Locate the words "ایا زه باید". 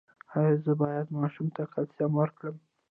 0.37-1.07